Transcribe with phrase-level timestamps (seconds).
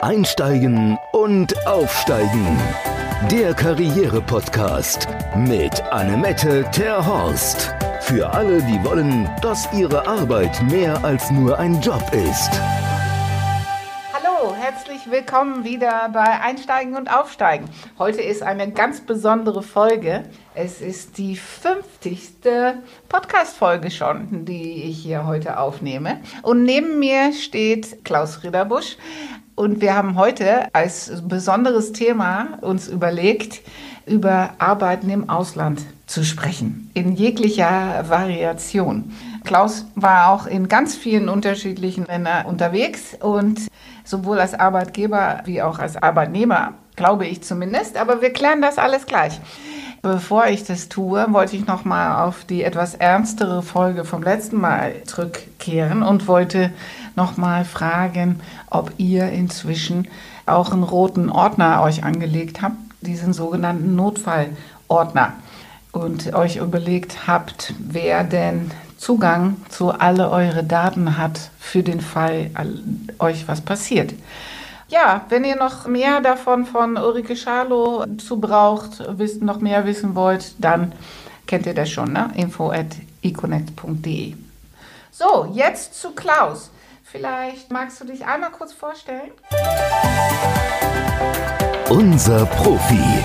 [0.00, 2.56] Einsteigen und Aufsteigen.
[3.32, 7.74] Der Karriere-Podcast mit Annemette Terhorst.
[8.02, 12.50] Für alle, die wollen, dass ihre Arbeit mehr als nur ein Job ist.
[14.12, 17.68] Hallo, herzlich willkommen wieder bei Einsteigen und Aufsteigen.
[17.98, 20.24] Heute ist eine ganz besondere Folge.
[20.54, 22.30] Es ist die 50.
[23.08, 26.20] Podcast-Folge schon, die ich hier heute aufnehme.
[26.42, 28.96] Und neben mir steht Klaus Riederbusch.
[29.58, 33.60] Und wir haben heute als besonderes Thema uns überlegt,
[34.06, 39.10] über Arbeiten im Ausland zu sprechen, in jeglicher Variation.
[39.42, 43.62] Klaus war auch in ganz vielen unterschiedlichen Ländern unterwegs und
[44.04, 47.96] sowohl als Arbeitgeber wie auch als Arbeitnehmer, glaube ich zumindest.
[47.96, 49.40] Aber wir klären das alles gleich.
[50.00, 54.60] Bevor ich das tue, wollte ich noch mal auf die etwas ernstere Folge vom letzten
[54.60, 56.72] Mal zurückkehren und wollte
[57.16, 60.06] noch mal fragen, ob ihr inzwischen
[60.46, 65.32] auch einen roten Ordner euch angelegt habt, diesen sogenannten Notfallordner
[65.90, 72.50] und euch überlegt habt, wer denn Zugang zu alle eure Daten hat für den Fall
[73.18, 74.14] euch was passiert.
[74.90, 80.14] Ja, wenn ihr noch mehr davon von Ulrike Scharlow zu braucht, wisst, noch mehr wissen
[80.14, 80.92] wollt, dann
[81.46, 82.30] kennt ihr das schon, ne?
[82.34, 82.96] info at.
[85.10, 86.70] So, jetzt zu Klaus.
[87.04, 89.32] Vielleicht magst du dich einmal kurz vorstellen?
[91.90, 93.22] Unser Profi.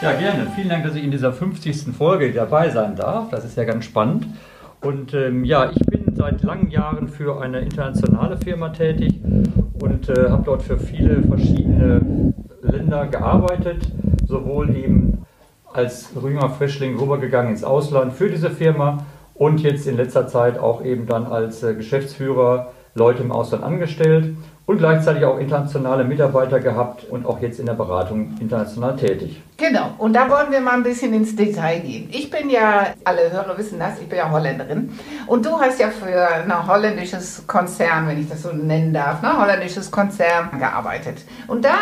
[0.00, 0.50] Ja, gerne.
[0.54, 1.94] Vielen Dank, dass ich in dieser 50.
[1.96, 3.28] Folge dabei sein darf.
[3.30, 4.26] Das ist ja ganz spannend.
[4.80, 9.20] Und ähm, ja, ich bin seit langen Jahren für eine internationale Firma tätig
[9.82, 13.92] und äh, habe dort für viele verschiedene Länder gearbeitet,
[14.26, 15.26] sowohl eben
[15.70, 20.82] als junger Frischling rübergegangen ins Ausland für diese Firma und jetzt in letzter Zeit auch
[20.82, 24.34] eben dann als äh, Geschäftsführer Leute im Ausland angestellt
[24.66, 29.42] und gleichzeitig auch internationale Mitarbeiter gehabt und auch jetzt in der Beratung international tätig.
[29.58, 32.08] Genau, und da wollen wir mal ein bisschen ins Detail gehen.
[32.10, 35.90] Ich bin ja, alle Hörer wissen das, ich bin ja Holländerin und du hast ja
[35.90, 41.18] für ein holländisches Konzern, wenn ich das so nennen darf, ein holländisches Konzern gearbeitet.
[41.46, 41.72] Und dann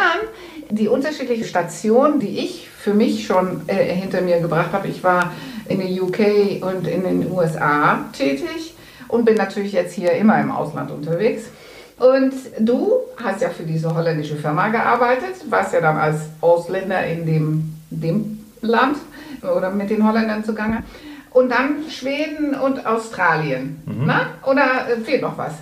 [0.71, 4.89] die unterschiedlichen Stationen, die ich für mich schon äh, hinter mir gebracht habe.
[4.89, 5.31] Ich war
[5.69, 8.75] in der UK und in den USA tätig
[9.07, 11.45] und bin natürlich jetzt hier immer im Ausland unterwegs.
[12.03, 17.25] Und du hast ja für diese holländische Firma gearbeitet, warst ja dann als Ausländer in
[17.27, 18.97] dem, dem Land
[19.43, 20.83] oder mit den Holländern zugange.
[21.31, 23.81] Und dann Schweden und Australien.
[23.87, 24.07] Mhm.
[24.07, 24.27] Na?
[24.45, 25.55] Oder äh, fehlt noch was?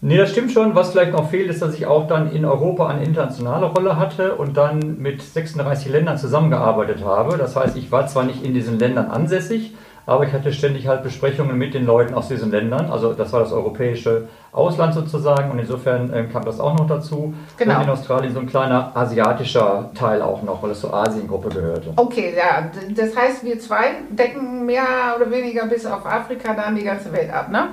[0.00, 0.74] Nee, das stimmt schon.
[0.74, 4.36] Was vielleicht noch fehlt, ist, dass ich auch dann in Europa eine internationale Rolle hatte
[4.36, 7.36] und dann mit 36 Ländern zusammengearbeitet habe.
[7.36, 9.74] Das heißt, ich war zwar nicht in diesen Ländern ansässig,
[10.06, 12.90] aber ich hatte ständig halt Besprechungen mit den Leuten aus diesen Ländern.
[12.90, 17.34] Also das war das europäische Ausland sozusagen und insofern äh, kam das auch noch dazu.
[17.56, 17.76] Genau.
[17.76, 21.92] Und in Australien so ein kleiner asiatischer Teil auch noch, weil es zur Asiengruppe gehörte.
[21.96, 24.84] Okay, ja, das heißt, wir zwei decken mehr
[25.16, 27.68] oder weniger bis auf Afrika dann die ganze Welt ab, ne?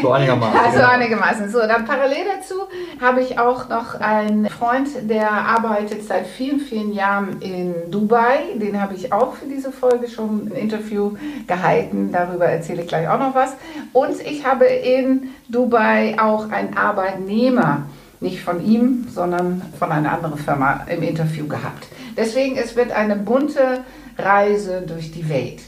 [0.00, 0.58] So einigermaßen.
[0.58, 0.90] also genau.
[0.90, 1.50] einigermaßen.
[1.50, 2.54] So, dann parallel dazu
[3.02, 8.54] habe ich auch noch einen Freund, der arbeitet seit vielen, vielen Jahren in Dubai.
[8.54, 11.12] Den habe ich auch für diese Folge schon ein Interview
[11.46, 12.10] gehalten.
[12.12, 13.56] Darüber erzähle ich gleich auch noch was.
[13.92, 17.86] Und ich habe in Dubai auch ein Arbeitnehmer,
[18.20, 21.86] nicht von ihm, sondern von einer anderen Firma im Interview gehabt.
[22.16, 23.80] Deswegen, es wird eine bunte
[24.18, 25.60] Reise durch die Welt.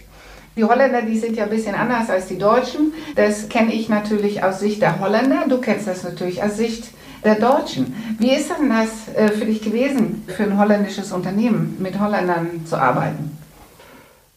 [0.57, 2.95] Die Holländer, die sind ja ein bisschen anders als die Deutschen.
[3.15, 5.45] Das kenne ich natürlich aus Sicht der Holländer.
[5.49, 6.89] Du kennst das natürlich aus Sicht
[7.25, 7.95] der Deutschen.
[8.19, 12.77] Wie ist denn das äh, für dich gewesen, für ein holländisches Unternehmen mit Holländern zu
[12.77, 13.37] arbeiten?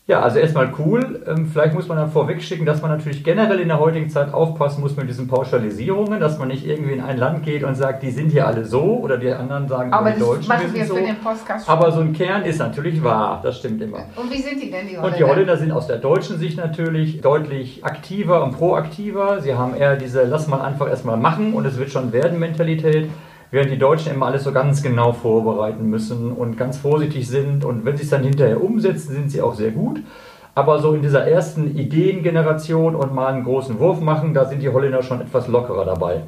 [0.09, 1.22] Ja, also erstmal cool.
[1.28, 4.34] Ähm, vielleicht muss man dann vorweg schicken, dass man natürlich generell in der heutigen Zeit
[4.34, 8.02] aufpassen muss mit diesen Pauschalisierungen, dass man nicht irgendwie in ein Land geht und sagt,
[8.02, 10.96] die sind hier alle so oder die anderen sagen, aber die Deutschen machen wir so.
[10.96, 14.00] für den Podcast aber so ein Kern ist natürlich wahr, das stimmt immer.
[14.16, 15.06] Und wie sind die denn, die Holländer?
[15.06, 19.41] Und die Holländer sind aus der deutschen Sicht natürlich deutlich aktiver und proaktiver.
[19.41, 23.11] Sie haben eher diese Lass mal einfach erstmal machen und es wird schon werden Mentalität
[23.51, 27.66] während die Deutschen immer alles so ganz genau vorbereiten müssen und ganz vorsichtig sind.
[27.66, 30.01] Und wenn sie es dann hinterher umsetzen, sind sie auch sehr gut.
[30.55, 34.69] Aber so in dieser ersten Ideengeneration und mal einen großen Wurf machen, da sind die
[34.69, 36.23] Holländer schon etwas lockerer dabei.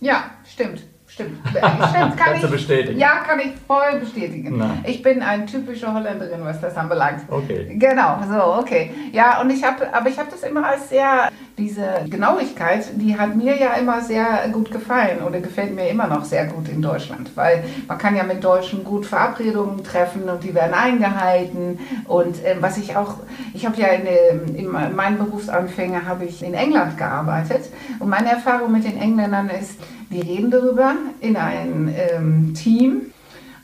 [0.00, 0.82] Ja, stimmt.
[1.16, 1.38] Stimmt.
[1.48, 1.62] Stimmt.
[1.62, 2.98] Kann Kannst du bestätigen?
[2.98, 4.58] Ja, kann ich voll bestätigen.
[4.58, 4.84] Nein.
[4.86, 7.22] Ich bin eine typische Holländerin, was das anbelangt.
[7.30, 7.74] Okay.
[7.78, 8.90] Genau, so, okay.
[9.12, 13.34] Ja, und ich habe, aber ich habe das immer als sehr, diese Genauigkeit, die hat
[13.34, 17.30] mir ja immer sehr gut gefallen oder gefällt mir immer noch sehr gut in Deutschland,
[17.34, 21.78] weil man kann ja mit Deutschen gut Verabredungen treffen und die werden eingehalten.
[22.08, 23.20] Und äh, was ich auch,
[23.54, 27.70] ich habe ja in, in meinen Berufsanfängen habe ich in England gearbeitet
[28.00, 29.80] und meine Erfahrung mit den Engländern ist,
[30.10, 33.12] Die reden darüber in ein ähm, Team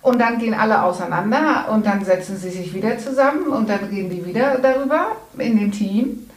[0.02, 4.10] und dann gehen alle auseinander und dann setzen sie sich wieder zusammen und dann reden
[4.10, 6.28] die wieder darüber in dem Team.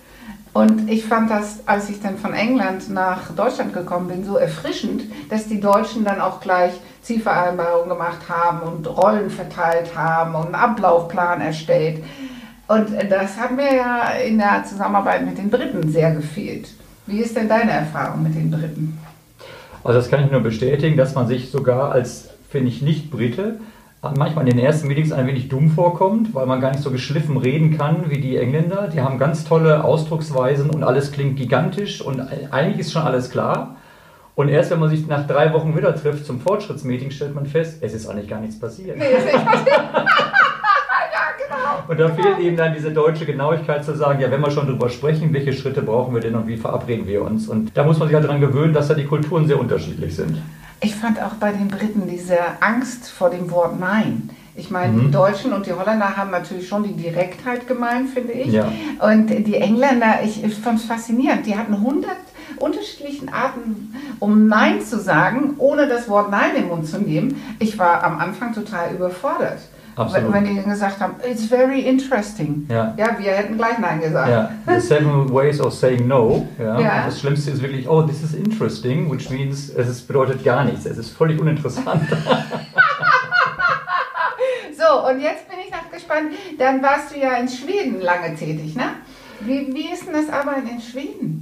[0.53, 5.03] Und ich fand das, als ich dann von England nach Deutschland gekommen bin, so erfrischend,
[5.29, 10.55] dass die Deutschen dann auch gleich Zielvereinbarungen gemacht haben und Rollen verteilt haben und einen
[10.55, 12.03] Ablaufplan erstellt.
[12.67, 16.69] Und das hat mir ja in der Zusammenarbeit mit den Briten sehr gefehlt.
[17.05, 18.97] Wie ist denn deine Erfahrung mit den Briten?
[19.85, 23.59] Also das kann ich nur bestätigen, dass man sich sogar als, finde ich, Nicht-Brite
[24.17, 27.37] manchmal in den ersten Meetings ein wenig dumm vorkommt, weil man gar nicht so geschliffen
[27.37, 28.87] reden kann wie die Engländer.
[28.87, 32.19] Die haben ganz tolle Ausdrucksweisen und alles klingt gigantisch und
[32.51, 33.77] eigentlich ist schon alles klar.
[34.35, 37.77] Und erst wenn man sich nach drei Wochen wieder trifft zum Fortschrittsmeeting, stellt man fest,
[37.81, 38.97] es ist eigentlich gar nichts passiert.
[38.97, 39.81] Nee, ist nicht passiert.
[41.87, 44.89] Und da fehlt eben dann diese deutsche Genauigkeit zu sagen, ja, wenn wir schon drüber
[44.89, 47.47] sprechen, welche Schritte brauchen wir denn und wie verabreden wir uns?
[47.47, 50.41] Und da muss man sich halt daran gewöhnen, dass da die Kulturen sehr unterschiedlich sind.
[50.81, 54.29] Ich fand auch bei den Briten diese Angst vor dem Wort Nein.
[54.57, 55.01] Ich meine, mhm.
[55.01, 58.53] die Deutschen und die Holländer haben natürlich schon die Direktheit gemeint, finde ich.
[58.53, 58.71] Ja.
[58.99, 62.17] Und die Engländer, ich, ich fand es faszinierend, die hatten hundert
[62.57, 67.41] unterschiedlichen Arten, um Nein zu sagen, ohne das Wort Nein im Mund zu nehmen.
[67.59, 69.59] Ich war am Anfang total überfordert.
[69.95, 70.33] Absolut.
[70.33, 72.65] Wenn die gesagt haben, it's very interesting.
[72.69, 72.93] Ja.
[72.97, 74.29] ja, wir hätten gleich Nein gesagt.
[74.29, 76.47] Ja, the seven ways of saying no.
[76.59, 76.79] Ja.
[76.79, 77.05] ja.
[77.05, 80.85] Das Schlimmste ist wirklich, oh, this is interesting, which means, es bedeutet gar nichts.
[80.85, 82.01] Es ist völlig uninteressant.
[84.77, 86.31] so, und jetzt bin ich noch gespannt.
[86.57, 88.95] Dann warst du ja in Schweden lange tätig, ne?
[89.41, 91.34] Wie, wie ist denn das Arbeiten in Schweden?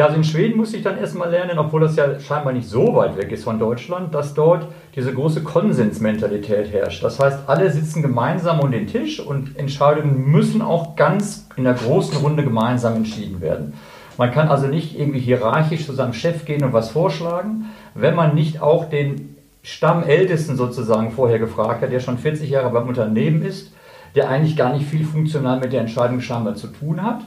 [0.00, 2.94] Ja, also in Schweden musste ich dann erstmal lernen, obwohl das ja scheinbar nicht so
[2.94, 4.66] weit weg ist von Deutschland, dass dort
[4.96, 7.04] diese große Konsensmentalität herrscht.
[7.04, 11.74] Das heißt, alle sitzen gemeinsam um den Tisch und Entscheidungen müssen auch ganz in der
[11.74, 13.74] großen Runde gemeinsam entschieden werden.
[14.16, 18.34] Man kann also nicht irgendwie hierarchisch zu seinem Chef gehen und was vorschlagen, wenn man
[18.34, 23.74] nicht auch den Stammältesten sozusagen vorher gefragt hat, der schon 40 Jahre beim Unternehmen ist,
[24.14, 27.20] der eigentlich gar nicht viel funktional mit der Entscheidung scheinbar zu tun hat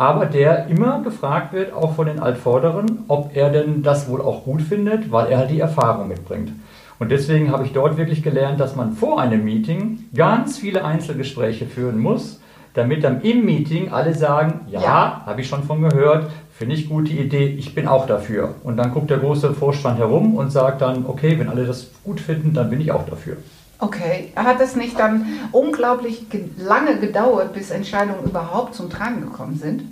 [0.00, 4.44] aber der immer gefragt wird, auch von den Altvorderen, ob er denn das wohl auch
[4.44, 6.52] gut findet, weil er halt die Erfahrung mitbringt.
[6.98, 11.66] Und deswegen habe ich dort wirklich gelernt, dass man vor einem Meeting ganz viele Einzelgespräche
[11.66, 12.40] führen muss,
[12.72, 15.22] damit dann im Meeting alle sagen, ja, ja.
[15.26, 18.54] habe ich schon von gehört, finde ich gute Idee, ich bin auch dafür.
[18.64, 22.20] Und dann guckt der große Vorstand herum und sagt dann, okay, wenn alle das gut
[22.20, 23.36] finden, dann bin ich auch dafür.
[23.80, 26.26] Okay, hat es nicht dann unglaublich
[26.58, 29.82] lange gedauert, bis Entscheidungen überhaupt zum Tragen gekommen sind?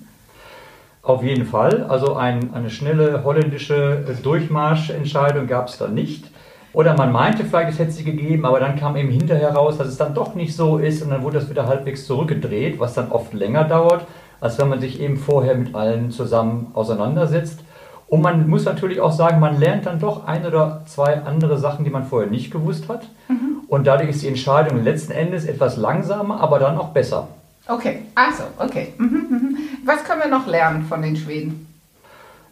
[1.02, 1.84] Auf jeden Fall.
[1.88, 6.26] Also ein, eine schnelle holländische Durchmarschentscheidung gab es dann nicht.
[6.74, 9.88] Oder man meinte vielleicht, es hätte sie gegeben, aber dann kam eben hinterher raus, dass
[9.88, 13.10] es dann doch nicht so ist und dann wurde das wieder halbwegs zurückgedreht, was dann
[13.10, 14.06] oft länger dauert,
[14.40, 17.60] als wenn man sich eben vorher mit allen zusammen auseinandersetzt.
[18.08, 21.84] Und man muss natürlich auch sagen, man lernt dann doch ein oder zwei andere Sachen,
[21.84, 23.06] die man vorher nicht gewusst hat.
[23.28, 23.58] Mhm.
[23.68, 27.28] Und dadurch ist die Entscheidung letzten Endes etwas langsamer, aber dann auch besser.
[27.68, 28.94] Okay, also, okay.
[28.96, 29.58] Mhm, mhm.
[29.84, 31.66] Was können wir noch lernen von den Schweden?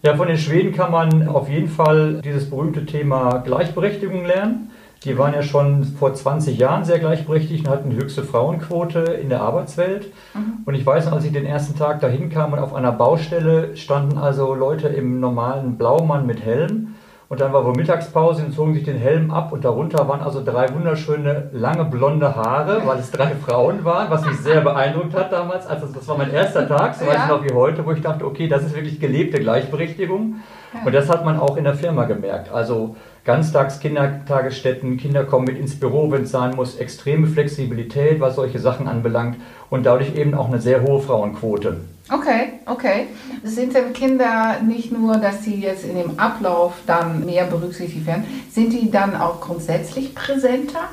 [0.03, 4.70] Ja, von den Schweden kann man auf jeden Fall dieses berühmte Thema Gleichberechtigung lernen.
[5.05, 9.29] Die waren ja schon vor 20 Jahren sehr gleichberechtigt und hatten die höchste Frauenquote in
[9.29, 10.13] der Arbeitswelt.
[10.35, 10.63] Mhm.
[10.65, 13.77] Und ich weiß noch, als ich den ersten Tag dahin kam und auf einer Baustelle
[13.77, 16.95] standen also Leute im normalen Blaumann mit Helm.
[17.29, 20.45] Und dann war wohl Mittagspause und zogen sich den Helm ab und darunter waren also
[20.45, 25.33] drei wunderschöne lange blonde Haare, weil es drei Frauen waren, was mich sehr beeindruckt hat
[25.33, 25.67] damals.
[25.67, 27.11] Also das war mein erster Tag, so ja.
[27.11, 30.37] weiß ich noch wie heute, wo ich dachte, okay, das ist wirklich gelebte Gleichberechtigung.
[30.85, 32.53] Und das hat man auch in der Firma gemerkt.
[32.53, 32.95] Also
[33.26, 38.87] Ganztagskindertagesstätten, Kinder kommen mit ins Büro, wenn es sein muss, extreme Flexibilität, was solche Sachen
[38.87, 39.37] anbelangt
[39.68, 41.80] und dadurch eben auch eine sehr hohe Frauenquote.
[42.09, 43.09] Okay, okay.
[43.42, 48.25] Sind denn Kinder nicht nur, dass sie jetzt in dem Ablauf dann mehr berücksichtigt werden,
[48.49, 50.88] sind die dann auch grundsätzlich präsenter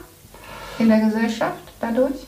[0.80, 2.26] in der Gesellschaft dadurch?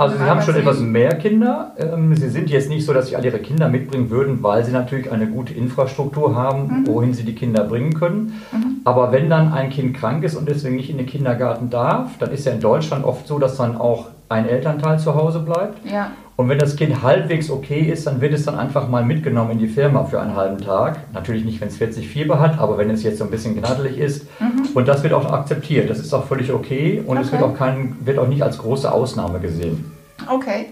[0.00, 1.72] Also sie haben schon etwas mehr Kinder.
[1.78, 4.72] Ähm, sie sind jetzt nicht so, dass sie alle ihre Kinder mitbringen würden, weil sie
[4.72, 6.86] natürlich eine gute Infrastruktur haben, mhm.
[6.86, 8.40] wohin sie die Kinder bringen können.
[8.50, 8.80] Mhm.
[8.84, 12.30] Aber wenn dann ein Kind krank ist und deswegen nicht in den Kindergarten darf, dann
[12.30, 15.84] ist ja in Deutschland oft so, dass dann auch ein Elternteil zu Hause bleibt.
[15.90, 16.12] Ja.
[16.36, 19.58] Und wenn das Kind halbwegs okay ist, dann wird es dann einfach mal mitgenommen in
[19.58, 20.98] die Firma für einen halben Tag.
[21.12, 23.98] Natürlich nicht, wenn es 40 Fieber hat, aber wenn es jetzt so ein bisschen knattelig
[23.98, 24.26] ist.
[24.40, 24.68] Mhm.
[24.72, 25.90] Und das wird auch akzeptiert.
[25.90, 27.26] Das ist auch völlig okay und okay.
[27.26, 29.92] es wird auch, kein, wird auch nicht als große Ausnahme gesehen.
[30.32, 30.66] Okay.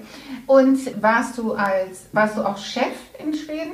[0.46, 3.72] Und warst du, als, warst du auch Chef in Schweden?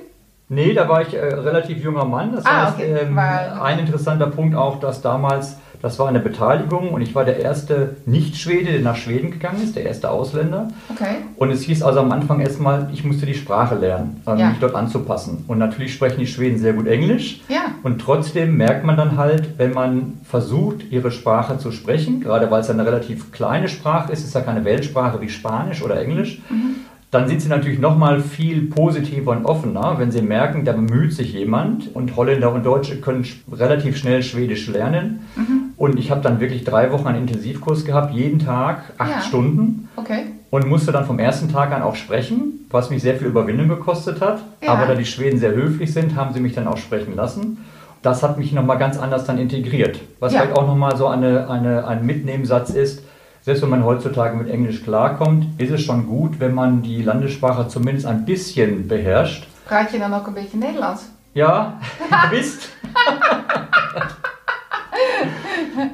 [0.49, 2.33] Nee, da war ich äh, relativ junger Mann.
[2.35, 2.99] Das ah, heißt, okay.
[3.03, 7.41] ähm, ein interessanter Punkt auch, dass damals das war eine Beteiligung und ich war der
[7.41, 10.69] erste Nicht-Schwede, der nach Schweden gegangen ist, der erste Ausländer.
[10.88, 11.17] Okay.
[11.37, 14.49] Und es hieß also am Anfang erstmal, ich musste die Sprache lernen, um ja.
[14.49, 15.45] mich dort anzupassen.
[15.47, 17.43] Und natürlich sprechen die Schweden sehr gut Englisch.
[17.50, 17.67] Ja.
[17.83, 22.62] Und trotzdem merkt man dann halt, wenn man versucht, ihre Sprache zu sprechen, gerade weil
[22.62, 26.76] es eine relativ kleine Sprache ist, ist ja keine Weltsprache wie Spanisch oder Englisch, mhm.
[27.14, 31.33] Dann sind sie natürlich nochmal viel positiver und offener, wenn sie merken, da bemüht sich
[31.33, 35.21] jemand und Holländer und Deutsche können relativ schnell Schwedisch lernen.
[35.37, 35.75] Mhm.
[35.76, 39.21] Und ich habe dann wirklich drei Wochen einen Intensivkurs gehabt, jeden Tag acht ja.
[39.21, 39.88] Stunden.
[39.94, 40.25] Okay.
[40.50, 44.21] Und musste dann vom ersten Tag an auch sprechen, was mich sehr viel Überwindung gekostet
[44.21, 44.40] hat.
[44.61, 44.73] Ja.
[44.73, 47.59] Aber da die Schweden sehr höflich sind, haben sie mich dann auch sprechen lassen.
[48.02, 50.00] Das hat mich nochmal ganz anders dann integriert.
[50.18, 50.40] Was ja.
[50.40, 53.04] vielleicht auch nochmal so eine, eine, ein Mitnehmensatz ist,
[53.44, 57.68] selbst wenn man heutzutage mit Englisch klarkommt, ist es schon gut, wenn man die Landessprache
[57.68, 59.46] zumindest ein bisschen beherrscht.
[59.66, 61.02] Praat je dan ook een beetje Nederlands?
[61.32, 61.78] Ja,
[62.30, 62.68] bist.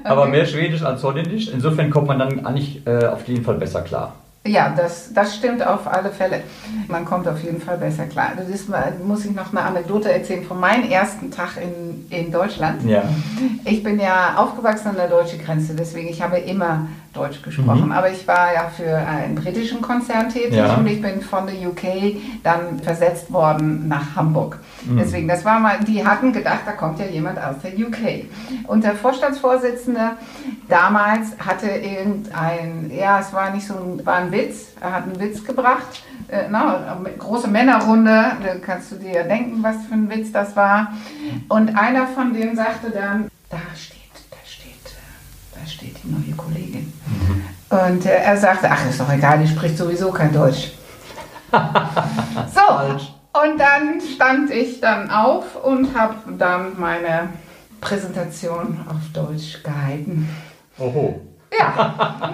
[0.05, 1.49] Aber mehr Schwedisch als Holländisch.
[1.49, 4.13] Insofern kommt man dann eigentlich äh, auf jeden Fall besser klar.
[4.47, 6.41] Ja, das, das stimmt auf alle Fälle.
[6.89, 8.33] Man kommt auf jeden Fall besser klar.
[8.37, 8.71] Das ist,
[9.05, 12.83] muss ich noch eine Anekdote erzählen von meinem ersten Tag in, in Deutschland.
[12.89, 13.03] Ja.
[13.67, 17.87] Ich bin ja aufgewachsen an der deutschen Grenze, deswegen ich habe immer Deutsch gesprochen.
[17.87, 17.93] Mhm.
[17.93, 20.75] Aber ich war ja für einen britischen Konzern tätig ja.
[20.75, 24.59] und ich bin von der UK dann versetzt worden nach Hamburg.
[24.85, 24.99] Mhm.
[24.99, 28.27] Deswegen, das war mal, die hatten gedacht, da kommt ja jemand aus der UK.
[28.69, 30.13] Und der Vorstandsvorsitzende
[30.69, 35.19] damals hatte irgendein, ja, es war nicht so ein, war ein Witz, er hat einen
[35.19, 36.05] Witz gebracht.
[36.29, 40.93] Äh, na, große Männerrunde, da kannst du dir denken, was für ein Witz das war.
[41.49, 44.01] Und einer von denen sagte dann, da steht
[45.61, 46.93] da steht die neue Kollegin.
[47.07, 47.45] Mhm.
[47.71, 50.73] Und äh, er sagte, ach, ist doch egal, die spricht sowieso kein Deutsch.
[51.53, 53.13] so, Falsch.
[53.33, 57.31] und dann stand ich dann auf und habe dann meine
[57.81, 60.29] Präsentation auf Deutsch gehalten.
[60.79, 61.21] Oho.
[61.59, 62.33] Ja,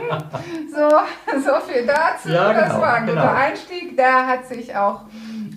[0.70, 0.88] so,
[1.40, 2.28] so viel dazu.
[2.28, 3.22] Ja, genau, das war ein genau.
[3.22, 3.96] guter Einstieg.
[3.96, 5.02] Der hat sich auch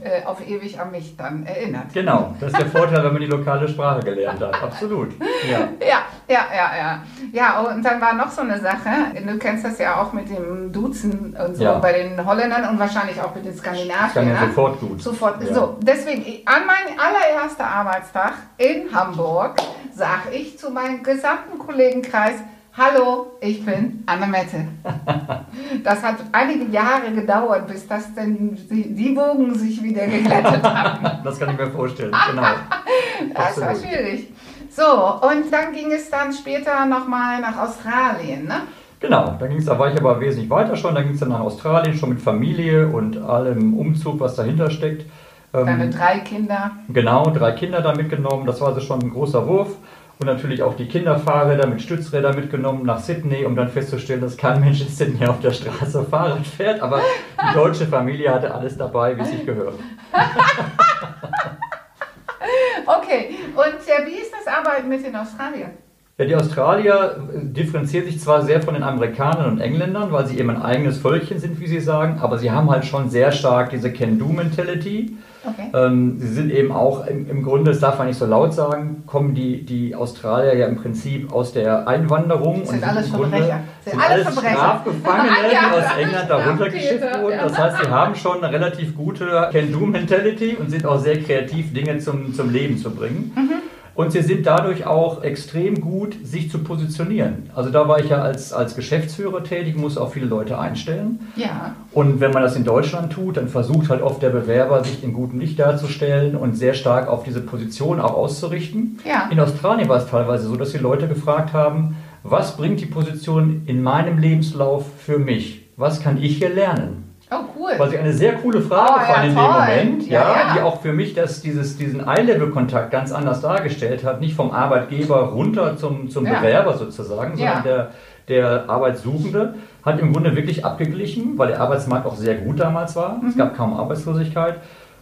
[0.04, 1.94] äh, auf ewig an mich dann erinnert.
[1.94, 4.64] Genau, das ist der Vorteil, wenn man die lokale Sprache gelernt hat.
[4.64, 5.10] Absolut.
[5.50, 5.60] Ja.
[5.80, 7.04] ja, ja, ja, ja.
[7.32, 8.90] Ja, und dann war noch so eine Sache.
[9.26, 11.80] Du kennst das ja auch mit dem Duzen und so ja.
[11.80, 14.12] bei den Holländern und wahrscheinlich auch mit den Skandinaviern.
[14.14, 15.00] Kann ja sofort duzen.
[15.00, 15.44] Sofort.
[15.44, 15.54] Ja.
[15.54, 19.58] So, deswegen, an meinem allerersten Arbeitstag in Hamburg
[19.94, 22.36] sage ich zu meinem gesamten Kollegenkreis,
[22.82, 24.66] Hallo, ich bin Annemette.
[25.84, 31.20] Das hat einige Jahre gedauert, bis das denn die, Wogen sich wieder geglättet haben.
[31.24, 32.42] Das kann ich mir vorstellen, genau.
[33.36, 34.32] das war schwierig.
[34.70, 38.62] So, und dann ging es dann später nochmal nach Australien, ne?
[39.02, 40.96] Genau, da, ging's, da war ich aber wesentlich weiter schon.
[40.96, 45.06] Da ging es dann nach Australien, schon mit Familie und allem Umzug, was dahinter steckt.
[45.52, 46.72] Deine ähm, drei Kinder.
[46.88, 48.46] Genau, drei Kinder da mitgenommen.
[48.46, 49.76] Das war also schon ein großer Wurf
[50.20, 54.60] und natürlich auch die Kinderfahrräder mit Stützrädern mitgenommen nach Sydney, um dann festzustellen, dass kein
[54.60, 56.82] Mensch in Sydney auf der Straße Fahrrad fährt.
[56.82, 57.02] Aber
[57.42, 59.80] die deutsche Familie hatte alles dabei, wie es sich gehört.
[62.86, 65.78] okay, und ja, wie ist das Arbeiten mit den Australiern?
[66.20, 70.50] Ja, die Australier differenzieren sich zwar sehr von den Amerikanern und Engländern, weil sie eben
[70.50, 73.94] ein eigenes Völkchen sind, wie sie sagen, aber sie haben halt schon sehr stark diese
[73.94, 75.16] Can-Do-Mentality.
[75.46, 75.70] Okay.
[75.74, 79.04] Ähm, sie sind eben auch im, im, Grunde, das darf man nicht so laut sagen,
[79.06, 82.66] kommen die, die Australier ja im Prinzip aus der Einwanderung.
[82.66, 83.60] Sind und alles sind Verbrecher.
[83.86, 84.56] Sind, sind alles Verbrecher.
[84.58, 87.38] Strafgefangene, die aus England darunter geschickt wurden.
[87.42, 91.98] Das heißt, sie haben schon eine relativ gute Can-Do-Mentality und sind auch sehr kreativ, Dinge
[92.00, 93.32] zum, zum Leben zu bringen.
[93.34, 93.59] Mhm.
[94.00, 97.50] Und sie sind dadurch auch extrem gut, sich zu positionieren.
[97.54, 101.20] Also da war ich ja als, als Geschäftsführer tätig, muss auch viele Leute einstellen.
[101.36, 101.76] Ja.
[101.92, 105.12] Und wenn man das in Deutschland tut, dann versucht halt oft der Bewerber, sich in
[105.12, 109.00] gutem Licht darzustellen und sehr stark auf diese Position auch auszurichten.
[109.04, 109.28] Ja.
[109.32, 113.64] In Australien war es teilweise so, dass die Leute gefragt haben, was bringt die Position
[113.66, 115.68] in meinem Lebenslauf für mich?
[115.76, 117.09] Was kann ich hier lernen?
[117.32, 117.72] Oh, cool.
[117.78, 120.62] Was ich eine sehr coole Frage oh, fand ja, in dem Moment, ja, ja, die
[120.62, 124.20] auch für mich das, dieses, diesen Eye-Level-Kontakt ganz anders dargestellt hat.
[124.20, 127.92] Nicht vom Arbeitgeber runter zum, zum Bewerber sozusagen, sondern der,
[128.28, 129.56] der Arbeitssuchende
[129.86, 133.18] hat im Grunde wirklich abgeglichen, weil der Arbeitsmarkt auch sehr gut damals war.
[133.18, 133.30] Mhm.
[133.30, 134.56] Es gab kaum Arbeitslosigkeit.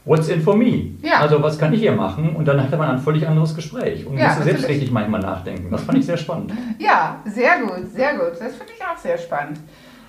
[0.04, 0.92] What's in for me?
[1.02, 1.20] Ja.
[1.20, 2.36] Also was kann ich hier machen?
[2.36, 5.70] Und dann hatte man ein völlig anderes Gespräch und ja, musste selbst richtig manchmal nachdenken.
[5.70, 6.54] Das fand ich sehr spannend.
[6.80, 8.32] Ja, sehr gut, sehr gut.
[8.32, 9.60] Das finde ich auch sehr spannend.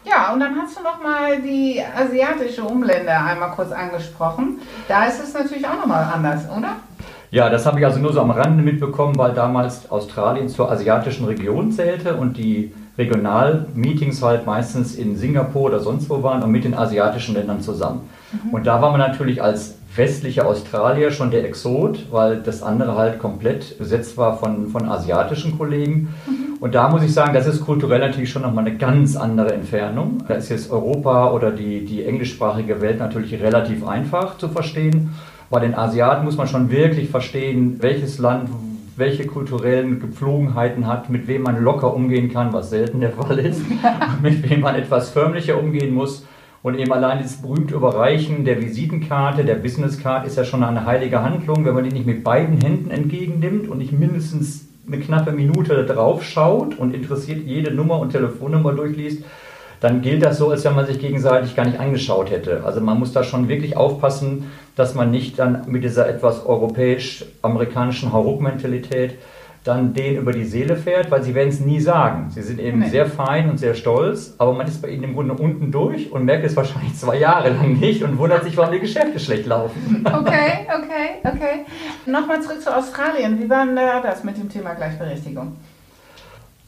[0.09, 4.61] Ja, und dann hast du noch mal die asiatische Umländer einmal kurz angesprochen.
[4.87, 6.77] Da ist es natürlich auch noch mal anders, oder?
[7.31, 11.27] Ja, das habe ich also nur so am Rande mitbekommen, weil damals Australien zur asiatischen
[11.27, 16.65] Region zählte und die Regionalmeetings halt meistens in Singapur oder sonst wo waren und mit
[16.65, 18.09] den asiatischen Ländern zusammen.
[18.33, 18.55] Mhm.
[18.55, 23.19] Und da war man natürlich als westliche Australier schon der Exot, weil das andere halt
[23.19, 26.15] komplett besetzt war von, von asiatischen Kollegen.
[26.27, 26.48] Mhm.
[26.61, 30.25] Und da muss ich sagen, das ist kulturell natürlich schon nochmal eine ganz andere Entfernung.
[30.27, 35.15] Da ist jetzt Europa oder die, die englischsprachige Welt natürlich relativ einfach zu verstehen.
[35.51, 38.51] Bei den Asiaten muss man schon wirklich verstehen, welches Land
[38.97, 43.63] welche kulturellen Gepflogenheiten hat, mit wem man locker umgehen kann, was selten der Fall ist,
[44.23, 46.27] mit wem man etwas förmlicher umgehen muss.
[46.65, 51.23] Und eben allein das berühmte Überreichen der Visitenkarte, der Businesscard ist ja schon eine heilige
[51.23, 55.85] Handlung, wenn man die nicht mit beiden Händen entgegennimmt und nicht mindestens eine knappe Minute
[55.85, 59.23] drauf schaut und interessiert jede Nummer und Telefonnummer durchliest,
[59.81, 62.65] dann gilt das so, als wenn man sich gegenseitig gar nicht angeschaut hätte.
[62.65, 68.13] Also man muss da schon wirklich aufpassen, dass man nicht dann mit dieser etwas europäisch-amerikanischen
[68.13, 69.15] Hauruck-Mentalität
[69.69, 72.31] dann denen über die Seele fährt, weil sie werden es nie sagen.
[72.31, 72.89] Sie sind eben nee.
[72.89, 76.25] sehr fein und sehr stolz, aber man ist bei ihnen im Grunde unten durch und
[76.25, 80.05] merkt es wahrscheinlich zwei Jahre lang nicht und wundert sich, warum die Geschäfte schlecht laufen.
[80.09, 81.67] Okay, okay, okay.
[82.07, 83.39] Nochmal zurück zu Australien.
[83.41, 85.57] Wie war denn das mit dem Thema Gleichberechtigung?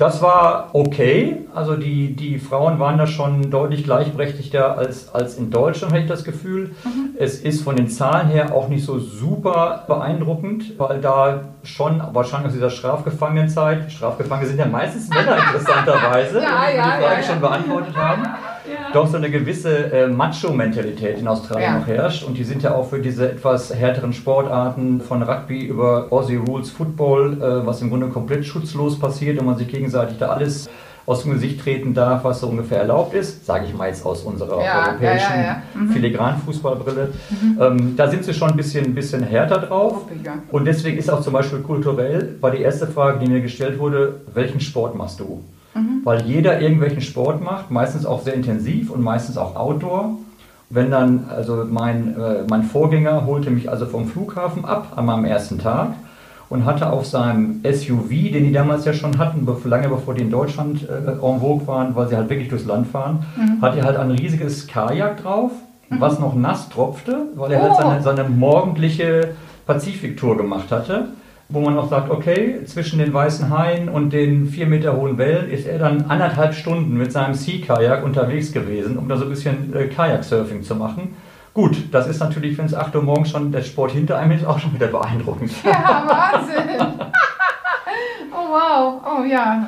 [0.01, 1.45] Das war okay.
[1.55, 6.09] Also die, die Frauen waren da schon deutlich gleichberechtigter als, als in Deutschland, habe ich
[6.09, 6.75] das Gefühl.
[6.85, 7.17] Mhm.
[7.19, 12.47] Es ist von den Zahlen her auch nicht so super beeindruckend, weil da schon wahrscheinlich
[12.47, 17.41] aus dieser Strafgefangenenzeit, Strafgefangene sind ja meistens Männer interessanterweise, ja, ja, die Frage ja, schon
[17.43, 18.23] beantwortet haben
[18.93, 21.79] doch so eine gewisse äh, Macho-Mentalität in Australien ja.
[21.79, 22.25] noch herrscht.
[22.25, 26.71] Und die sind ja auch für diese etwas härteren Sportarten von Rugby über Aussie Rules
[26.71, 30.69] Football, äh, was im Grunde komplett schutzlos passiert und man sich gegenseitig da alles
[31.07, 34.23] aus dem Gesicht treten darf, was so ungefähr erlaubt ist, sage ich mal jetzt aus
[34.23, 35.91] unserer ja, europäischen ja, ja, mhm.
[35.91, 37.09] Filigran-Fußballbrille.
[37.31, 37.59] Mhm.
[37.61, 40.05] Ähm, da sind sie schon ein bisschen, ein bisschen härter drauf.
[40.53, 44.21] Und deswegen ist auch zum Beispiel kulturell, war die erste Frage, die mir gestellt wurde,
[44.35, 45.43] welchen Sport machst du?
[45.75, 46.01] Mhm.
[46.05, 50.17] Weil jeder irgendwelchen Sport macht, meistens auch sehr intensiv und meistens auch Outdoor.
[50.69, 55.25] Wenn dann, also mein, äh, mein Vorgänger holte mich also vom Flughafen ab an meinem
[55.25, 55.95] ersten Tag
[56.49, 60.31] und hatte auf seinem SUV, den die damals ja schon hatten, lange bevor die in
[60.31, 63.61] Deutschland äh, en vogue waren, weil sie halt wirklich durchs Land fahren, mhm.
[63.61, 65.51] hatte er halt ein riesiges Kajak drauf,
[65.89, 66.01] mhm.
[66.01, 67.85] was noch nass tropfte, weil er halt oh.
[67.85, 69.35] halt seine, seine morgendliche
[69.67, 71.09] Pazifiktour gemacht hatte
[71.51, 75.51] wo man auch sagt, okay, zwischen den weißen Haien und den vier Meter hohen Wellen
[75.51, 79.75] ist er dann anderthalb Stunden mit seinem Sea-Kajak unterwegs gewesen, um da so ein bisschen
[79.75, 81.17] äh, Kajaksurfing zu machen.
[81.53, 84.45] Gut, das ist natürlich, wenn es 8 Uhr morgens schon der Sport hinter einem ist,
[84.47, 85.51] auch schon wieder beeindruckend.
[85.65, 86.81] Ja, Wahnsinn!
[88.33, 89.67] oh wow, oh ja,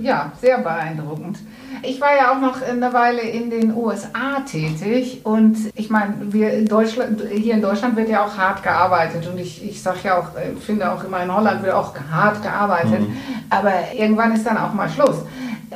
[0.00, 1.38] ja, sehr beeindruckend.
[1.82, 6.52] Ich war ja auch noch eine Weile in den USA tätig und ich meine, wir
[6.52, 10.18] in Deutschland, hier in Deutschland wird ja auch hart gearbeitet und ich, ich sage ja
[10.18, 13.16] auch, äh, finde auch immer in Holland wird auch hart gearbeitet, mhm.
[13.50, 15.16] aber irgendwann ist dann auch mal Schluss.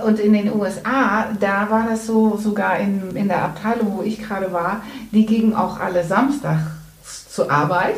[0.05, 4.23] Und in den USA, da war das so, sogar in, in der Abteilung, wo ich
[4.23, 6.63] gerade war, die gingen auch alle samstags
[7.29, 7.97] zur Arbeit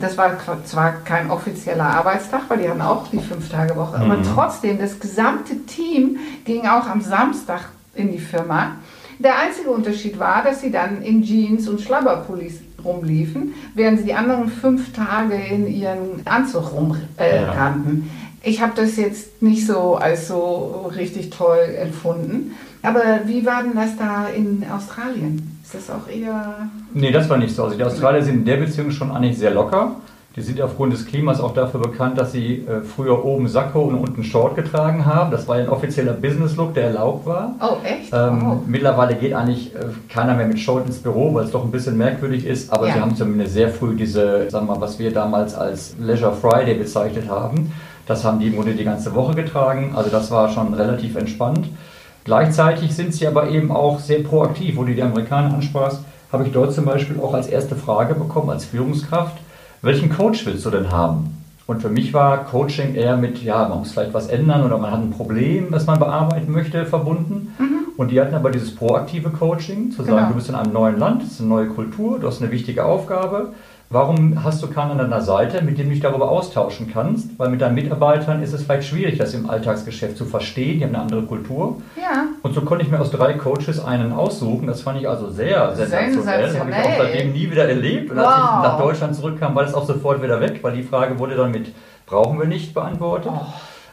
[0.00, 4.10] das war zwar kein offizieller Arbeitstag, weil die hatten auch die Fünf-Tage-Woche, mhm.
[4.10, 8.76] aber trotzdem, das gesamte Team ging auch am Samstag in die Firma.
[9.18, 14.14] Der einzige Unterschied war, dass sie dann in Jeans und Schlabberpullis rumliefen, während sie die
[14.14, 17.06] anderen fünf Tage in ihren Anzug rumrannten.
[17.18, 18.00] Äh, ja.
[18.42, 22.52] Ich habe das jetzt nicht so als so richtig toll empfunden.
[22.82, 25.59] Aber wie war denn das da in Australien?
[25.72, 26.68] Ist das auch eher.
[26.92, 27.62] Nee, das war nicht so.
[27.62, 29.92] Also die Australier sind in der Beziehung schon eigentlich sehr locker.
[30.34, 33.94] Die sind aufgrund des Klimas auch dafür bekannt, dass sie äh, früher oben Sakko und
[33.94, 35.30] unten Short getragen haben.
[35.30, 37.54] Das war ein offizieller Business-Look, der erlaubt war.
[37.60, 38.12] Oh, echt?
[38.12, 38.62] Ähm, oh.
[38.66, 39.78] Mittlerweile geht eigentlich äh,
[40.08, 42.72] keiner mehr mit Short ins Büro, weil es doch ein bisschen merkwürdig ist.
[42.72, 42.94] Aber ja.
[42.94, 46.74] sie haben zumindest sehr früh diese, sagen wir mal, was wir damals als Leisure Friday
[46.74, 47.72] bezeichnet haben.
[48.06, 49.92] Das haben die im Grunde die ganze Woche getragen.
[49.94, 51.68] Also das war schon relativ entspannt.
[52.24, 54.76] Gleichzeitig sind sie aber eben auch sehr proaktiv.
[54.76, 56.00] Wo du die Amerikaner ansprachst,
[56.32, 59.36] habe ich dort zum Beispiel auch als erste Frage bekommen, als Führungskraft,
[59.82, 61.36] welchen Coach willst du denn haben?
[61.66, 64.90] Und für mich war Coaching eher mit, ja, man muss vielleicht was ändern oder man
[64.90, 67.54] hat ein Problem, das man bearbeiten möchte, verbunden.
[67.58, 67.80] Mhm.
[67.96, 70.28] Und die hatten aber dieses proaktive Coaching, zu sagen, genau.
[70.28, 72.84] du bist in einem neuen Land, es ist eine neue Kultur, du hast eine wichtige
[72.84, 73.52] Aufgabe
[73.92, 77.36] Warum hast du keinen an deiner Seite, mit dem du dich darüber austauschen kannst?
[77.40, 80.78] Weil mit deinen Mitarbeitern ist es vielleicht schwierig, das im Alltagsgeschäft zu verstehen.
[80.78, 81.82] Die haben eine andere Kultur.
[81.96, 82.28] Ja.
[82.44, 84.68] Und so konnte ich mir aus drei Coaches einen aussuchen.
[84.68, 86.56] Das fand ich also sehr sensationell.
[86.56, 88.12] Habe ich auch seitdem nie wieder erlebt.
[88.12, 88.26] Und wow.
[88.26, 91.34] als ich nach Deutschland zurückkam, war das auch sofort wieder weg, weil die Frage wurde
[91.34, 91.72] dann mit
[92.06, 93.32] brauchen wir nicht beantwortet.
[93.34, 93.46] Oh.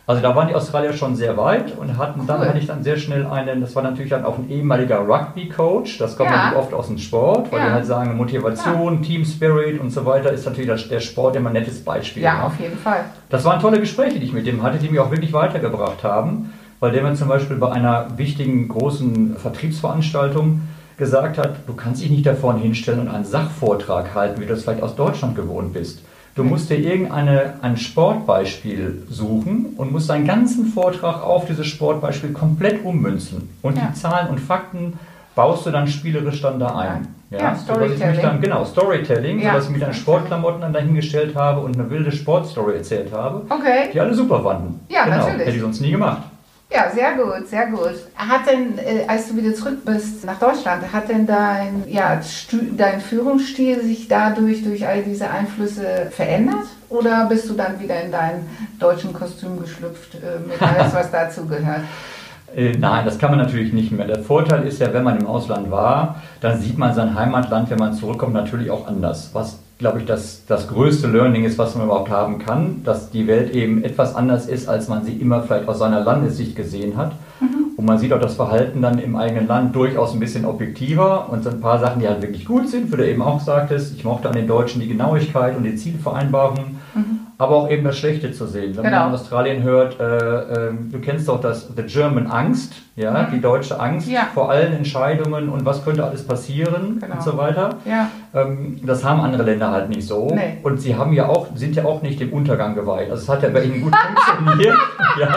[0.07, 2.27] Also da waren die Australier schon sehr weit und hatten cool.
[2.27, 5.97] dann hatte ich dann sehr schnell einen, das war natürlich dann auch ein ehemaliger Rugby-Coach,
[5.97, 6.37] das kommt ja.
[6.37, 7.65] natürlich oft aus dem Sport, weil ja.
[7.65, 9.01] die halt sagen, Motivation, ja.
[9.01, 12.23] Team Spirit und so weiter ist natürlich der Sport immer ein nettes Beispiel.
[12.23, 13.01] Ja, auf jeden Fall.
[13.27, 16.53] Das waren tolle Gespräche, die ich mit dem hatte, die mich auch wirklich weitergebracht haben,
[16.79, 20.61] weil der mir zum Beispiel bei einer wichtigen großen Vertriebsveranstaltung
[20.95, 24.53] gesagt hat, du kannst dich nicht da vorne hinstellen und einen Sachvortrag halten, wie du
[24.53, 26.01] es vielleicht aus Deutschland gewohnt bist.
[26.37, 27.27] Du musst dir irgendein
[27.63, 33.49] ein Sportbeispiel suchen und musst deinen ganzen Vortrag auf dieses Sportbeispiel komplett ummünzen.
[33.63, 33.87] Und ja.
[33.91, 34.93] die Zahlen und Fakten
[35.33, 37.07] baust du dann spielerisch dann da ein.
[37.31, 38.21] Ja, Ja, Storytelling.
[38.21, 39.49] dann, genau, Storytelling, Ja.
[39.51, 43.41] so dass ich mich dann Sportklamotten dann dahingestellt habe und eine wilde Sportstory erzählt habe,
[43.49, 43.89] Okay.
[43.93, 44.79] die alle super fanden.
[44.89, 45.17] Ja, genau.
[45.17, 45.47] natürlich.
[45.47, 46.21] Hätte ich sonst nie gemacht.
[46.69, 47.95] Ja, sehr gut, sehr gut.
[48.15, 52.19] Hat denn, äh, als du wieder zurück bist nach Deutschland, hat denn dein, ja,
[52.75, 56.65] dein Führungsstil sich dadurch durch all diese Einflüsse verändert?
[56.89, 58.45] Oder bist du dann wieder in dein
[58.79, 61.83] deutschen Kostüm geschlüpft äh, mit alles, was dazu gehört?
[62.53, 64.07] Äh, Nein, das kann man natürlich nicht mehr.
[64.07, 67.79] Der Vorteil ist ja, wenn man im Ausland war, dann sieht man sein Heimatland, wenn
[67.79, 69.29] man zurückkommt, natürlich auch anders.
[69.31, 73.27] Was, glaube ich, das, das größte Learning ist, was man überhaupt haben kann, dass die
[73.27, 77.11] Welt eben etwas anders ist, als man sie immer vielleicht aus seiner Landessicht gesehen hat.
[77.77, 81.43] Und man sieht auch das Verhalten dann im eigenen Land durchaus ein bisschen objektiver und
[81.43, 83.93] so ein paar Sachen, die halt wirklich gut sind, wie du eben auch sagtest.
[83.95, 86.79] Ich mochte an den Deutschen die Genauigkeit und die Zielvereinbarungen,
[87.37, 88.75] aber auch eben das Schlechte zu sehen.
[88.75, 88.97] Wenn Genau.
[89.01, 93.39] man in Australien hört, äh, äh, du kennst doch das The German Angst, ja, die
[93.39, 94.21] deutsche Angst Ja.
[94.33, 97.13] vor allen Entscheidungen und was könnte alles passieren Genau.
[97.13, 97.75] und so weiter.
[97.85, 98.09] Ja,
[98.83, 100.27] das haben andere Länder halt nicht so.
[100.33, 100.57] Nee.
[100.63, 103.09] Und sie haben ja auch, sind ja auch nicht dem Untergang geweiht.
[103.09, 104.77] Also es hat ja bei ihnen gut funktioniert.
[105.19, 105.27] ja.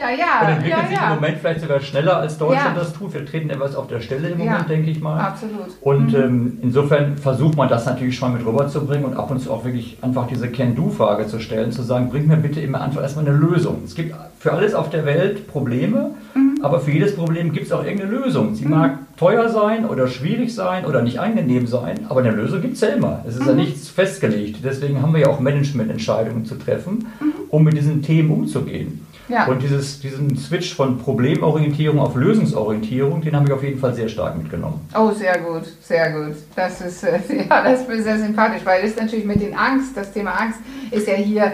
[0.00, 1.14] ja, ja, Und entwickelt ja, sich im ja.
[1.14, 2.82] Moment vielleicht sogar schneller als Deutschland Ja.
[2.82, 3.14] das tut.
[3.14, 4.38] Wir treten etwas auf der Stelle im.
[4.38, 5.18] Moment, denke ich mal.
[5.20, 5.66] Absolut.
[5.80, 6.14] Und Mhm.
[6.16, 9.98] ähm, insofern versucht man das natürlich schon mit rüberzubringen und ab und zu auch wirklich
[10.02, 13.82] einfach diese Can-Do-Frage zu stellen, zu sagen, bring mir bitte immer einfach erstmal eine Lösung.
[13.84, 16.12] Es gibt für alles auf der Welt Probleme.
[16.62, 18.54] Aber für jedes Problem gibt es auch irgendeine Lösung.
[18.54, 22.74] Sie mag teuer sein oder schwierig sein oder nicht angenehm sein, aber eine Lösung gibt
[22.74, 23.24] es ja immer.
[23.26, 23.48] Es ist Mhm.
[23.48, 24.58] ja nichts festgelegt.
[24.64, 27.32] Deswegen haben wir ja auch Managemententscheidungen zu treffen, Mhm.
[27.50, 29.04] um mit diesen Themen umzugehen.
[29.28, 29.46] Ja.
[29.46, 34.08] Und dieses, diesen Switch von Problemorientierung auf Lösungsorientierung, den haben wir auf jeden Fall sehr
[34.08, 34.80] stark mitgenommen.
[34.98, 36.34] Oh, sehr gut, sehr gut.
[36.56, 37.18] Das ist, äh,
[37.50, 41.06] ja, das ist sehr sympathisch, weil es natürlich mit den Angst, das Thema Angst ist
[41.06, 41.52] ja hier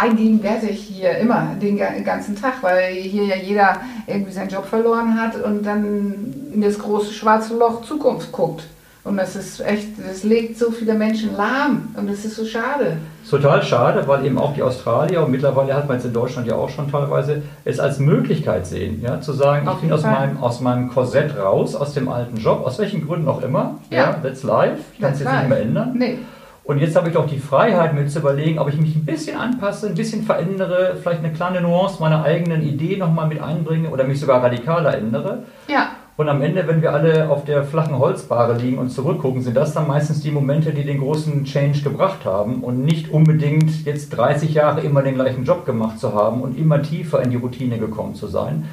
[0.00, 3.76] allgegenwärtig hier immer den ga- ganzen Tag, weil hier ja jeder
[4.06, 6.14] irgendwie seinen Job verloren hat und dann
[6.52, 8.64] in das große schwarze Loch Zukunft guckt.
[9.04, 12.96] Und das ist echt, das legt so viele Menschen lahm und das ist so schade.
[13.28, 16.54] Total schade, weil eben auch die Australier und mittlerweile hat man jetzt in Deutschland ja
[16.54, 20.12] auch schon teilweise es als Möglichkeit sehen, ja, zu sagen, Auf ich bin aus Fall.
[20.12, 23.98] meinem, aus meinem Korsett raus, aus dem alten Job, aus welchen Gründen auch immer, Ja.
[23.98, 25.92] ja, that's life, ich kann es jetzt nicht mehr ändern.
[25.98, 26.18] Nee.
[26.64, 29.36] Und jetzt habe ich doch die Freiheit, mir zu überlegen, ob ich mich ein bisschen
[29.38, 34.04] anpasse, ein bisschen verändere, vielleicht eine kleine Nuance meiner eigenen Idee nochmal mit einbringe oder
[34.04, 35.44] mich sogar radikaler ändere.
[35.68, 39.56] Ja, Und am Ende, wenn wir alle auf der flachen Holzbahre liegen und zurückgucken, sind
[39.56, 44.10] das dann meistens die Momente, die den großen Change gebracht haben und nicht unbedingt jetzt
[44.10, 47.78] 30 Jahre immer den gleichen Job gemacht zu haben und immer tiefer in die Routine
[47.78, 48.68] gekommen zu sein.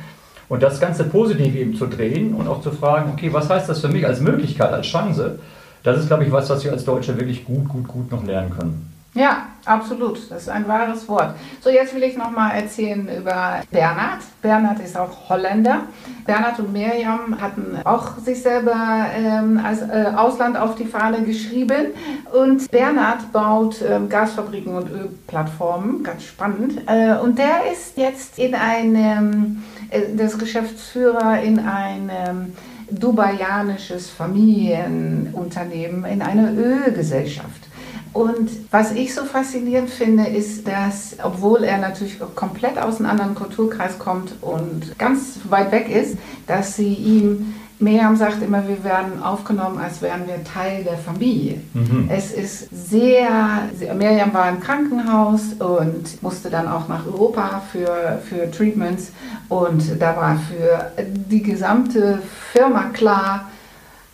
[0.49, 3.81] Und das Ganze positiv eben zu drehen und auch zu fragen, okay, was heißt das
[3.81, 5.39] für mich als Möglichkeit, als Chance?
[5.83, 8.51] Das ist, glaube ich, was, was wir als Deutsche wirklich gut, gut, gut noch lernen
[8.57, 8.91] können.
[9.13, 10.31] Ja, absolut.
[10.31, 11.35] Das ist ein wahres Wort.
[11.59, 14.21] So, jetzt will ich noch mal erzählen über Bernhard.
[14.41, 15.81] Bernhard ist auch Holländer.
[16.25, 21.87] Bernhard und Miriam hatten auch sich selber ähm, als äh, Ausland auf die Fahne geschrieben.
[22.31, 26.03] Und Bernhard baut ähm, Gasfabriken und Ölplattformen.
[26.03, 26.79] Ganz spannend.
[26.87, 32.53] Äh, und der ist jetzt in einem, äh, das Geschäftsführer in einem
[32.91, 37.67] dubaianisches Familienunternehmen, in einer Ölgesellschaft.
[38.13, 43.35] Und was ich so faszinierend finde, ist, dass, obwohl er natürlich komplett aus einem anderen
[43.35, 49.23] Kulturkreis kommt und ganz weit weg ist, dass sie ihm, Miriam sagt immer, wir werden
[49.23, 51.61] aufgenommen, als wären wir Teil der Familie.
[52.09, 58.19] Es ist sehr, sehr, Miriam war im Krankenhaus und musste dann auch nach Europa für,
[58.23, 59.11] für Treatments
[59.49, 62.19] und da war für die gesamte
[62.51, 63.49] Firma klar,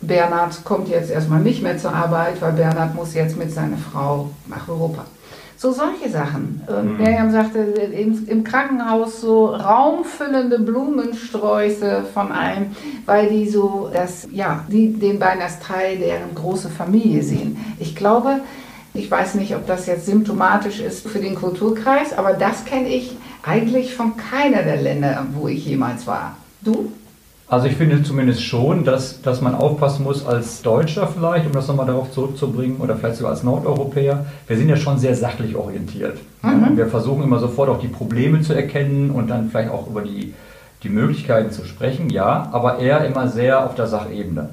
[0.00, 4.30] Bernhard kommt jetzt erstmal nicht mehr zur Arbeit, weil Bernhard muss jetzt mit seiner Frau
[4.46, 5.04] nach Europa.
[5.60, 6.62] So solche Sachen.
[6.68, 14.28] Und Miriam sagte, im, im Krankenhaus so raumfüllende Blumensträuße von einem, weil die so das,
[14.30, 17.56] ja, die den beiden als Teil deren große Familie sehen.
[17.80, 18.40] Ich glaube,
[18.94, 23.16] ich weiß nicht, ob das jetzt symptomatisch ist für den Kulturkreis, aber das kenne ich
[23.42, 26.36] eigentlich von keiner der Länder, wo ich jemals war.
[26.60, 26.92] Du?
[27.50, 31.66] Also ich finde zumindest schon, dass, dass man aufpassen muss als Deutscher vielleicht, um das
[31.66, 34.26] nochmal darauf zurückzubringen, oder vielleicht sogar als Nordeuropäer.
[34.46, 36.18] Wir sind ja schon sehr sachlich orientiert.
[36.42, 36.76] Mhm.
[36.76, 40.34] Wir versuchen immer sofort auch die Probleme zu erkennen und dann vielleicht auch über die,
[40.82, 44.50] die Möglichkeiten zu sprechen, ja, aber eher immer sehr auf der Sachebene.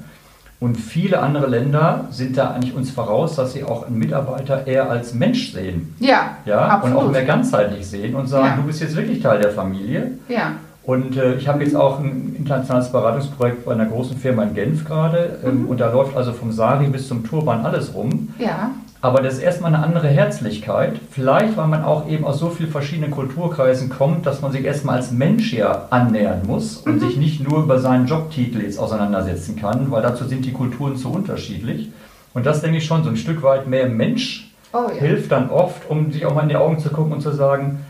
[0.58, 4.88] Und viele andere Länder sind da eigentlich uns voraus, dass sie auch einen Mitarbeiter eher
[4.88, 5.94] als Mensch sehen.
[6.00, 7.12] Ja, Ja, und auch absolut.
[7.12, 8.56] mehr ganzheitlich sehen und sagen, Ja.
[8.56, 10.12] du bist jetzt wirklich Teil der Familie.
[10.30, 10.52] Ja,
[10.86, 14.84] Und äh, ich habe jetzt auch ein internationales Beratungsprojekt bei einer großen Firma in Genf
[14.84, 15.38] gerade.
[15.44, 15.68] Ähm, Mhm.
[15.68, 18.28] Und da läuft also vom Sari bis zum Turban alles rum.
[18.38, 18.70] ja,
[19.02, 20.94] Aber das ist erstmal eine andere Herzlichkeit.
[21.10, 24.96] Vielleicht, weil man auch eben aus so vielen verschiedenen Kulturkreisen kommt, dass man sich erstmal
[24.96, 29.90] als Mensch hier annähern muss und sich nicht nur über seinen Jobtitel jetzt auseinandersetzen kann,
[29.90, 31.90] weil dazu sind die Kulturen zu unterschiedlich.
[32.32, 35.00] Und das denke ich schon, so ein Stück weit mehr Mensch Oh, ja.
[35.00, 37.80] hilft dann oft, um sich auch mal in die Augen zu gucken und zu sagen,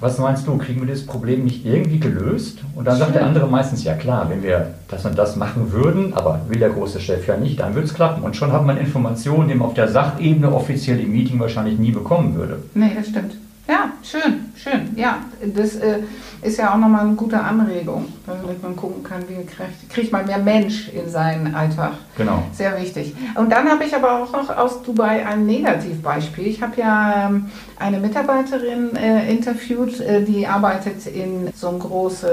[0.00, 2.58] was meinst du, kriegen wir das Problem nicht irgendwie gelöst?
[2.74, 6.14] Und dann sagt der andere meistens, ja klar, wenn wir das und das machen würden,
[6.14, 8.22] aber will der große Chef ja nicht, dann würde es klappen.
[8.22, 11.92] Und schon hat man Informationen, die man auf der Sachebene offiziell im Meeting wahrscheinlich nie
[11.92, 12.58] bekommen würde.
[12.74, 13.36] Nee, das stimmt.
[13.66, 14.90] Ja, schön, schön.
[14.94, 15.20] Ja,
[15.54, 16.00] das äh,
[16.42, 20.26] ist ja auch nochmal eine gute Anregung, damit man gucken kann, wie kriegt, kriegt man
[20.26, 21.92] mehr Mensch in seinen Alltag.
[22.18, 22.42] Genau.
[22.52, 23.14] Sehr wichtig.
[23.36, 26.46] Und dann habe ich aber auch noch aus Dubai ein Negativbeispiel.
[26.46, 27.46] Ich habe ja ähm,
[27.78, 32.28] eine Mitarbeiterin äh, interviewt, äh, die arbeitet in so einer großen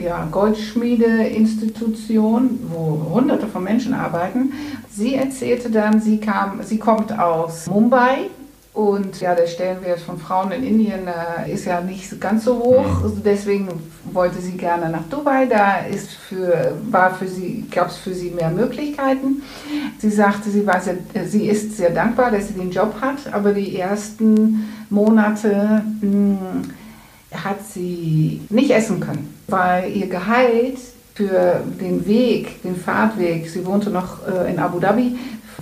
[0.00, 4.52] ja, Goldschmiede-Institution, wo hunderte von Menschen arbeiten.
[4.90, 8.30] Sie erzählte dann, sie, kam, sie kommt aus Mumbai
[8.76, 13.02] und ja, der Stellenwert von Frauen in Indien äh, ist ja nicht ganz so hoch.
[13.02, 13.68] Also deswegen
[14.12, 15.46] wollte sie gerne nach Dubai.
[15.46, 19.40] Da ist für, war für sie, gab es für sie mehr Möglichkeiten.
[19.96, 23.54] Sie sagte, sie, war sehr, sie ist sehr dankbar, dass sie den Job hat, aber
[23.54, 26.36] die ersten Monate mh,
[27.32, 30.76] hat sie nicht essen können, weil ihr Gehalt
[31.14, 35.16] für den Weg, den Fahrtweg, sie wohnte noch äh, in Abu Dhabi,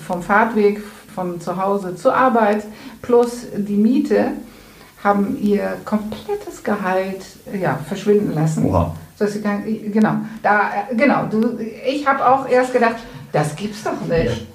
[0.05, 0.83] vom Fahrtweg
[1.15, 2.65] von zu Hause zur Arbeit
[3.03, 4.33] plus die Miete
[5.03, 7.25] haben ihr komplettes Gehalt
[7.61, 8.65] ja, verschwinden lassen.
[8.65, 8.95] Oha.
[9.17, 11.27] So, dass sie kann, genau, da, genau.
[11.27, 12.97] Du, ich habe auch erst gedacht,
[13.31, 14.47] das gibt's doch nicht.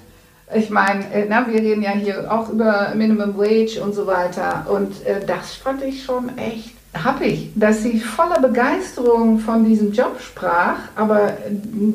[0.52, 4.66] Ich meine, äh, na, wir reden ja hier auch über Minimum Wage und so weiter.
[4.68, 10.20] Und äh, das fand ich schon echt happig, dass sie voller Begeisterung von diesem Job
[10.20, 11.34] sprach, aber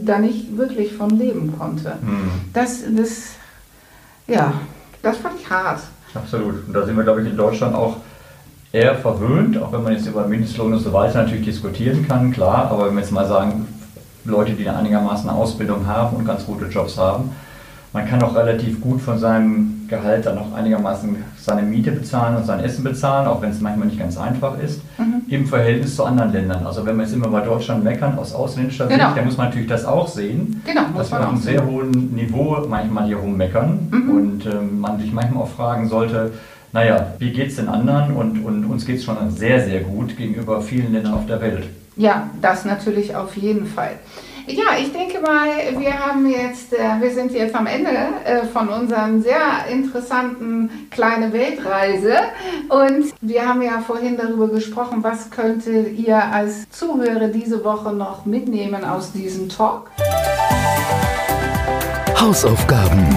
[0.03, 1.97] da nicht wirklich von leben konnte.
[2.01, 2.31] Mhm.
[2.53, 3.31] Das, das,
[4.27, 4.53] ja,
[5.01, 5.81] das fand ich hart.
[6.13, 6.67] Absolut.
[6.67, 7.97] Und da sind wir, glaube ich, in Deutschland auch
[8.71, 12.69] eher verwöhnt, auch wenn man jetzt über Mindestlohn und so weiter natürlich diskutieren kann, klar.
[12.71, 13.67] Aber wenn wir jetzt mal sagen,
[14.25, 17.35] Leute, die einigermaßen eine Ausbildung haben und ganz gute Jobs haben,
[17.95, 22.45] man kann auch relativ gut von seinem Gehalt dann auch einigermaßen seine Miete bezahlen und
[22.45, 25.21] sein Essen bezahlen, auch wenn es manchmal nicht ganz einfach ist, Mhm.
[25.29, 26.65] im Verhältnis zu anderen Ländern.
[26.67, 29.05] Also wenn wir jetzt immer bei Deutschland meckern aus ausländischer Genau.
[29.05, 31.65] Sicht, dann muss man natürlich das auch sehen, Genau, dass wir man auf einem sehr
[31.65, 34.09] hohen Niveau manchmal hier rummeckern Mhm.
[34.09, 36.31] und ähm, man sich manchmal auch fragen sollte,
[36.73, 38.11] naja, wie geht es den anderen?
[38.13, 41.63] Und, und uns geht es schon sehr, sehr gut gegenüber vielen Ländern auf der Welt.
[41.95, 43.91] Ja, das natürlich auf jeden Fall.
[44.47, 45.47] Ja, ich denke mal,
[45.79, 47.89] wir haben jetzt, äh, wir sind jetzt am Ende
[48.25, 52.13] äh, von unseren sehr interessanten kleine Weltreise
[52.69, 58.27] und wir haben ja vorhin darüber gesprochen, was könntet ihr als Zuhörer diese Woche noch
[58.27, 59.89] mitnehmen aus diesem Talk?
[62.19, 63.07] Hausaufgaben.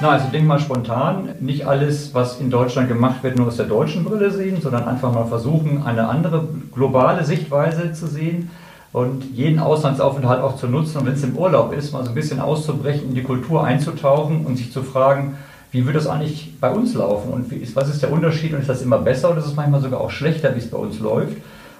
[0.00, 3.66] Na, also denk mal spontan, nicht alles, was in Deutschland gemacht wird, nur aus der
[3.66, 8.50] deutschen Brille sehen, sondern einfach mal versuchen, eine andere globale Sichtweise zu sehen
[8.92, 10.98] und jeden Auslandsaufenthalt auch zu nutzen.
[10.98, 14.44] Und wenn es im Urlaub ist, mal so ein bisschen auszubrechen, in die Kultur einzutauchen
[14.44, 15.36] und sich zu fragen,
[15.70, 17.32] wie wird das eigentlich bei uns laufen?
[17.32, 19.80] Und ist, was ist der Unterschied und ist das immer besser oder ist es manchmal
[19.80, 21.36] sogar auch schlechter, wie es bei uns läuft?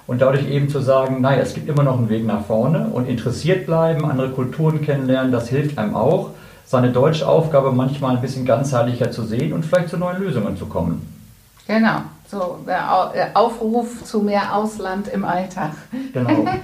[0.07, 3.09] Und dadurch eben zu sagen, naja, es gibt immer noch einen Weg nach vorne und
[3.09, 6.29] interessiert bleiben, andere Kulturen kennenlernen, das hilft einem auch,
[6.65, 10.65] seine deutsche Aufgabe manchmal ein bisschen ganzheitlicher zu sehen und vielleicht zu neuen Lösungen zu
[10.65, 11.11] kommen.
[11.67, 11.97] Genau,
[12.29, 15.71] so der Au- der Aufruf zu mehr Ausland im Alltag.
[16.13, 16.45] Genau.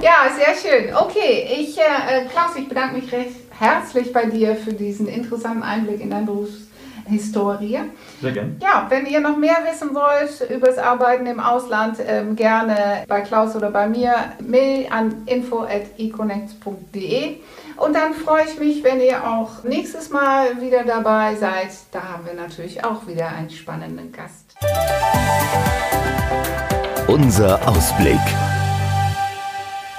[0.00, 0.94] Ja, sehr schön.
[0.94, 6.00] Okay, ich, äh, Klaus, ich bedanke mich recht herzlich bei dir für diesen interessanten Einblick
[6.00, 7.78] in deine Berufshistorie.
[8.20, 8.56] Sehr gern.
[8.62, 13.20] Ja, wenn ihr noch mehr wissen wollt über das Arbeiten im Ausland, ähm, gerne bei
[13.22, 14.14] Klaus oder bei mir,
[14.46, 17.36] mail an info.econnect.de.
[17.78, 21.68] Und dann freue ich mich, wenn ihr auch nächstes Mal wieder dabei seid.
[21.92, 24.56] Da haben wir natürlich auch wieder einen spannenden Gast.
[27.06, 28.18] Unser Ausblick.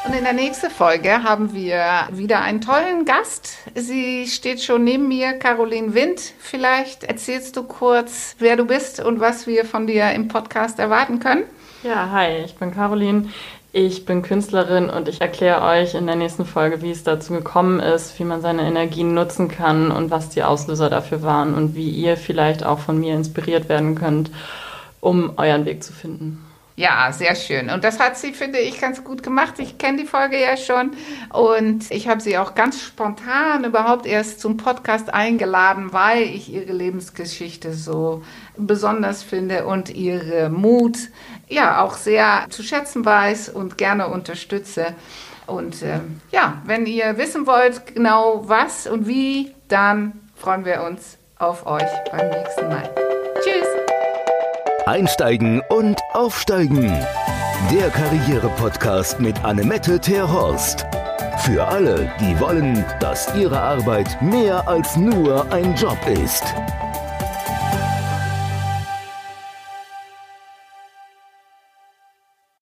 [0.05, 3.59] Und in der nächsten Folge haben wir wieder einen tollen Gast.
[3.75, 6.19] Sie steht schon neben mir, Caroline Wind.
[6.37, 11.19] Vielleicht erzählst du kurz, wer du bist und was wir von dir im Podcast erwarten
[11.19, 11.43] können.
[11.83, 13.29] Ja, hi, ich bin Caroline.
[13.71, 17.79] Ich bin Künstlerin und ich erkläre euch in der nächsten Folge, wie es dazu gekommen
[17.79, 21.89] ist, wie man seine Energien nutzen kann und was die Auslöser dafür waren und wie
[21.89, 24.31] ihr vielleicht auch von mir inspiriert werden könnt,
[25.01, 26.43] um euren Weg zu finden.
[26.79, 27.69] Ja, sehr schön.
[27.69, 29.55] Und das hat sie, finde ich, ganz gut gemacht.
[29.57, 30.91] Ich kenne die Folge ja schon
[31.33, 36.71] und ich habe sie auch ganz spontan überhaupt erst zum Podcast eingeladen, weil ich ihre
[36.71, 38.23] Lebensgeschichte so
[38.55, 40.97] besonders finde und ihre Mut
[41.49, 44.95] ja auch sehr zu schätzen weiß und gerne unterstütze.
[45.47, 51.17] Und ähm, ja, wenn ihr wissen wollt, genau was und wie, dann freuen wir uns
[51.39, 52.89] auf euch beim nächsten Mal.
[53.43, 53.67] Tschüss!
[54.85, 56.89] Einsteigen und aufsteigen.
[57.71, 60.85] Der Karriere-Podcast mit Annemette Terhorst.
[61.39, 66.43] Für alle, die wollen, dass ihre Arbeit mehr als nur ein Job ist.